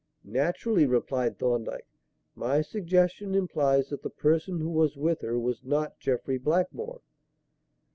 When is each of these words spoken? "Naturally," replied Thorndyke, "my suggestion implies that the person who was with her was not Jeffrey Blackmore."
"Naturally," 0.25 0.87
replied 0.87 1.37
Thorndyke, 1.37 1.85
"my 2.33 2.61
suggestion 2.63 3.35
implies 3.35 3.89
that 3.89 4.01
the 4.01 4.09
person 4.09 4.59
who 4.59 4.71
was 4.71 4.97
with 4.97 5.21
her 5.21 5.37
was 5.37 5.63
not 5.63 5.99
Jeffrey 5.99 6.39
Blackmore." 6.39 7.01